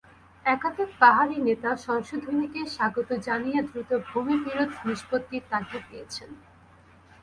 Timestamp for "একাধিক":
0.45-0.89